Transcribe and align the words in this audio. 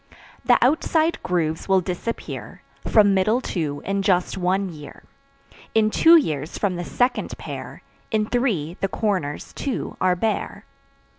The 0.43 0.57
outside 0.65 1.21
grooves 1.21 1.69
will 1.69 1.79
disappear 1.79 2.63
From 2.87 3.13
middle 3.13 3.39
two 3.39 3.83
in 3.85 4.01
just 4.01 4.35
one 4.35 4.69
year. 4.73 5.03
In 5.75 5.91
two 5.91 6.15
years, 6.17 6.57
from 6.57 6.75
the 6.75 6.83
second 6.83 7.37
pair; 7.37 7.83
In 8.09 8.25
three, 8.25 8.77
the 8.81 8.87
corners, 8.87 9.53
too, 9.53 9.97
are 10.01 10.15
bare. 10.15 10.65